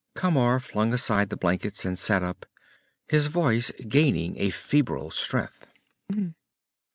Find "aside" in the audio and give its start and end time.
0.95-1.29